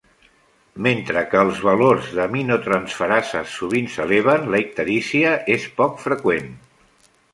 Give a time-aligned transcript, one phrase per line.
[0.85, 6.51] Mentre que els valors d'aminotransferases sovint s'eleven, la icterícia és poc freqüent.